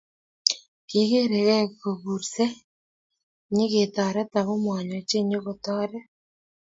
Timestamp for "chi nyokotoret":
5.09-6.05